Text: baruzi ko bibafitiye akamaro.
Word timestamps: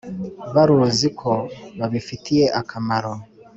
baruzi 0.55 1.07
ko 1.19 1.31
bibafitiye 1.73 2.45
akamaro. 2.61 3.11